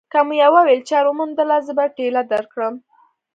[0.11, 2.75] که مو یوه ویلچېر وموندله، زه به ټېله درکړم.